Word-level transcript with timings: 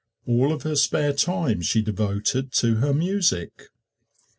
All 0.25 0.51
of 0.51 0.63
her 0.63 0.75
spare 0.75 1.13
time 1.13 1.61
she 1.61 1.83
devoted 1.83 2.51
to 2.53 2.77
her 2.77 2.91
music. 2.91 3.69